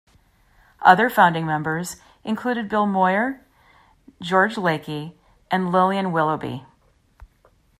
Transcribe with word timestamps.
Other 0.81 1.11
founding 1.11 1.45
members 1.45 1.97
included 2.23 2.67
Bill 2.67 2.87
Moyer, 2.87 3.45
George 4.19 4.55
Lakey 4.55 5.13
and 5.51 5.71
Lillian 5.71 6.11
Willoughby. 6.11 6.65